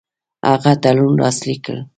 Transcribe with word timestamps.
هغه 0.49 0.71
تړون 0.83 1.13
لاسلیک 1.21 1.59
کړ. 1.65 1.77